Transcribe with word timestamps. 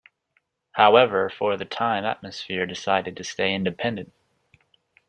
However, 0.71 1.29
for 1.29 1.55
the 1.57 1.63
time, 1.65 2.05
Atmosphere 2.05 2.65
decided 2.65 3.15
to 3.17 3.23
stay 3.23 3.53
independent. 3.53 4.11